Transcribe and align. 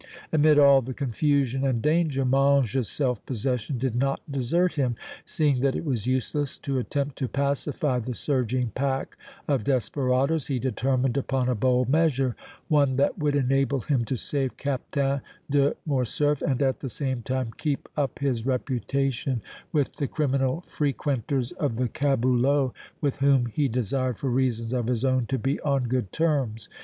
Amid 0.33 0.57
all 0.57 0.81
the 0.81 0.95
confusion 0.95 1.63
and 1.63 1.79
danger 1.79 2.25
Mange's 2.25 2.89
self 2.89 3.23
possession 3.27 3.77
did 3.77 3.95
not 3.95 4.19
desert 4.31 4.73
him. 4.73 4.95
Seeing 5.25 5.59
that 5.59 5.75
it 5.75 5.85
was 5.85 6.07
useless 6.07 6.57
to 6.57 6.79
attempt 6.79 7.17
to 7.19 7.27
pacify 7.27 7.99
the 7.99 8.15
surging 8.15 8.71
pack 8.71 9.15
of 9.47 9.63
desperadoes, 9.63 10.47
he 10.47 10.57
determined 10.57 11.17
upon 11.17 11.47
a 11.49 11.53
bold 11.53 11.87
measure, 11.87 12.35
one 12.67 12.95
that 12.95 13.19
would 13.19 13.35
enable 13.35 13.81
him 13.81 14.03
to 14.05 14.17
save 14.17 14.57
Captain 14.57 15.21
de 15.51 15.75
Morcerf 15.85 16.41
and, 16.41 16.63
at 16.63 16.79
the 16.79 16.89
same 16.89 17.21
time, 17.21 17.51
keep 17.59 17.87
up 17.95 18.17
his 18.17 18.43
reputation 18.43 19.39
with 19.71 19.97
the 19.97 20.07
criminal 20.07 20.61
frequenters 20.61 21.51
of 21.51 21.75
the 21.75 21.87
caboulot, 21.87 22.71
with 23.01 23.17
whom 23.17 23.45
he 23.45 23.67
desired 23.67 24.17
for 24.17 24.31
reasons 24.31 24.73
of 24.73 24.87
his 24.87 25.05
own 25.05 25.27
to 25.27 25.37
be 25.37 25.59
on 25.61 25.83
good 25.83 26.11
terms. 26.11 26.69